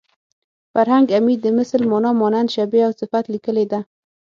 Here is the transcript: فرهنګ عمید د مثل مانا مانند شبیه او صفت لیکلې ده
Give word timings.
فرهنګ 0.73 1.07
عمید 1.17 1.39
د 1.43 1.47
مثل 1.57 1.79
مانا 1.91 2.11
مانند 2.21 2.49
شبیه 2.55 2.83
او 2.87 2.93
صفت 3.01 3.25
لیکلې 3.33 3.65
ده 3.71 3.79